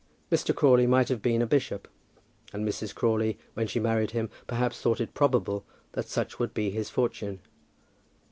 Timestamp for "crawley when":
2.95-3.67